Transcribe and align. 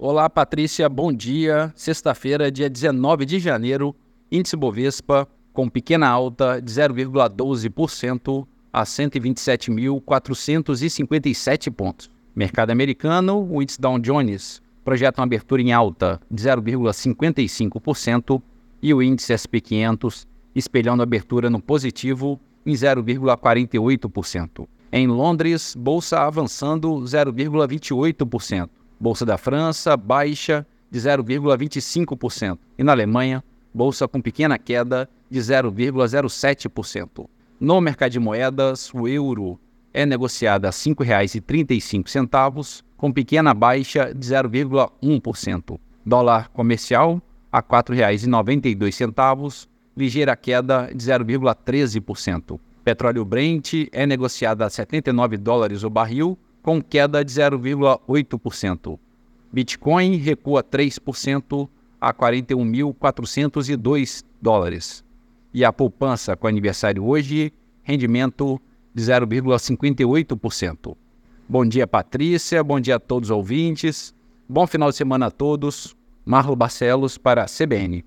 Olá, 0.00 0.30
Patrícia, 0.30 0.88
bom 0.88 1.12
dia. 1.12 1.72
Sexta-feira, 1.74 2.52
dia 2.52 2.70
19 2.70 3.26
de 3.26 3.40
janeiro, 3.40 3.96
índice 4.30 4.54
Bovespa 4.54 5.26
com 5.52 5.68
pequena 5.68 6.06
alta 6.06 6.62
de 6.62 6.70
0,12% 6.70 8.46
a 8.72 8.84
127.457 8.84 11.72
pontos. 11.72 12.08
Mercado 12.32 12.70
americano, 12.70 13.44
o 13.50 13.60
índice 13.60 13.80
Dow 13.80 13.98
Jones 13.98 14.62
projeta 14.84 15.20
uma 15.20 15.26
abertura 15.26 15.62
em 15.62 15.72
alta 15.72 16.20
de 16.30 16.44
0,55% 16.44 18.40
e 18.80 18.94
o 18.94 19.02
índice 19.02 19.32
SP 19.34 19.58
500 19.60 20.28
espelhando 20.54 21.02
abertura 21.02 21.50
no 21.50 21.60
positivo 21.60 22.38
em 22.64 22.72
0,48%. 22.72 24.68
Em 24.92 25.08
Londres, 25.08 25.74
bolsa 25.76 26.20
avançando 26.20 26.88
0,28%. 27.00 28.77
Bolsa 29.00 29.24
da 29.24 29.38
França 29.38 29.96
baixa 29.96 30.66
de 30.90 30.98
0,25%. 30.98 32.58
E 32.76 32.82
na 32.82 32.90
Alemanha, 32.92 33.44
bolsa 33.72 34.08
com 34.08 34.20
pequena 34.20 34.58
queda 34.58 35.08
de 35.30 35.38
0,07%. 35.38 37.28
No 37.60 37.80
mercado 37.80 38.12
de 38.12 38.20
moedas, 38.20 38.92
o 38.94 39.06
euro 39.06 39.60
é 39.92 40.06
negociado 40.06 40.64
a 40.66 40.68
R$ 40.68 40.74
5,35, 40.74 42.82
com 42.96 43.12
pequena 43.12 43.52
baixa 43.54 44.14
de 44.14 44.26
0,1%. 44.26 45.78
Dólar 46.04 46.48
comercial 46.50 47.22
a 47.52 47.58
R$ 47.58 47.64
4,92, 47.64 49.68
ligeira 49.96 50.36
queda 50.36 50.90
de 50.94 51.04
0,13%. 51.04 52.60
Petróleo 52.84 53.24
Brent 53.24 53.88
é 53.92 54.06
negociado 54.06 54.62
a 54.62 54.70
79 54.70 55.36
dólares 55.36 55.82
o 55.82 55.90
barril, 55.90 56.38
com 56.62 56.82
queda 56.82 57.24
de 57.24 57.32
0,8%. 57.32 58.98
Bitcoin 59.52 60.16
recua 60.16 60.62
3% 60.62 61.68
a 62.00 62.12
41.402 62.12 64.24
dólares. 64.40 65.04
E 65.52 65.64
a 65.64 65.72
poupança 65.72 66.36
com 66.36 66.46
aniversário 66.46 67.04
hoje, 67.04 67.52
rendimento 67.82 68.60
de 68.94 69.02
0,58%. 69.02 70.96
Bom 71.48 71.64
dia, 71.64 71.86
Patrícia. 71.86 72.62
Bom 72.62 72.78
dia 72.78 72.96
a 72.96 73.00
todos 73.00 73.30
os 73.30 73.36
ouvintes. 73.36 74.14
Bom 74.48 74.66
final 74.66 74.90
de 74.90 74.96
semana 74.96 75.26
a 75.26 75.30
todos. 75.30 75.96
Marlo 76.24 76.54
Barcelos 76.54 77.16
para 77.16 77.42
a 77.42 77.46
CBN. 77.46 78.04